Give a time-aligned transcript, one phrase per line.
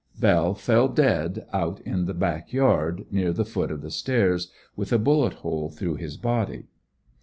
[0.19, 4.91] Bell fell dead out in the back yard, near the foot of the stairs, with
[4.91, 6.65] a bullet hole through his body.